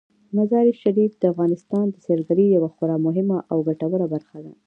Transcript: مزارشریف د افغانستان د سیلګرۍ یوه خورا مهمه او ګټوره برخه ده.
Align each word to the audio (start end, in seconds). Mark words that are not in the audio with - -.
مزارشریف 0.35 1.13
د 1.17 1.23
افغانستان 1.33 1.85
د 1.89 1.95
سیلګرۍ 2.05 2.45
یوه 2.55 2.69
خورا 2.75 2.97
مهمه 3.07 3.37
او 3.51 3.57
ګټوره 3.67 4.05
برخه 4.13 4.37
ده. 4.45 4.53